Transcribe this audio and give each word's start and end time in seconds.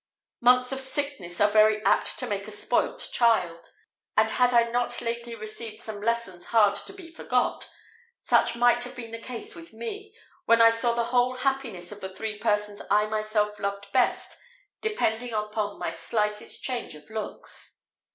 Months 0.39 0.71
of 0.71 0.79
sickness 0.79 1.39
are 1.39 1.47
very 1.51 1.79
apt 1.85 2.17
to 2.17 2.25
make 2.25 2.47
a 2.47 2.51
spoilt 2.51 3.07
child; 3.11 3.67
and 4.17 4.31
had 4.31 4.51
I 4.51 4.63
not 4.71 4.99
lately 4.99 5.35
received 5.35 5.77
some 5.77 6.01
lessons 6.01 6.45
hard 6.45 6.73
to 6.87 6.91
be 6.91 7.11
forgot, 7.11 7.69
such 8.19 8.55
might 8.55 8.83
have 8.83 8.95
been 8.95 9.11
the 9.11 9.19
case 9.19 9.53
with 9.53 9.73
me, 9.73 10.15
when 10.45 10.59
I 10.59 10.71
saw 10.71 10.95
the 10.95 11.03
whole 11.13 11.35
happiness 11.37 11.91
of 11.91 12.01
the 12.01 12.15
three 12.15 12.39
persons 12.39 12.81
I 12.89 13.05
myself 13.05 13.59
loved 13.59 13.91
best 13.91 14.35
depending 14.81 15.33
upon 15.35 15.77
my 15.77 15.91
slightest 15.91 16.63
change 16.63 16.95
of 16.95 17.11
looks. 17.11 17.81